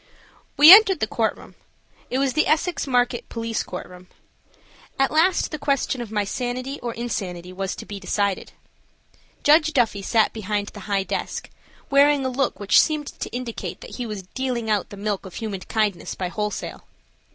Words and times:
We 0.57 0.73
entered 0.73 0.99
the 0.99 1.05
courtroom. 1.05 1.53
It 2.09 2.17
was 2.17 2.33
the 2.33 2.47
Essex 2.47 2.87
Market 2.87 3.29
Police 3.29 3.61
Courtroom. 3.61 4.07
At 4.97 5.11
last 5.11 5.51
the 5.51 5.59
question 5.59 6.01
of 6.01 6.11
my 6.11 6.23
sanity 6.23 6.79
or 6.79 6.91
insanity 6.95 7.53
was 7.53 7.75
to 7.75 7.85
be 7.85 7.99
decided. 7.99 8.51
Judge 9.43 9.73
Duffy 9.73 10.01
sat 10.01 10.33
behind 10.33 10.69
the 10.69 10.79
high 10.89 11.03
desk, 11.03 11.51
wearing 11.91 12.25
a 12.25 12.29
look 12.29 12.59
which 12.59 12.81
seemed 12.81 13.09
to 13.19 13.29
indicate 13.29 13.81
that 13.81 13.97
he 13.97 14.07
was 14.07 14.23
dealing 14.33 14.71
out 14.71 14.89
the 14.89 14.97
milk 14.97 15.23
of 15.23 15.35
human 15.35 15.59
kindness 15.59 16.15
by 16.15 16.29
wholesale. 16.29 16.87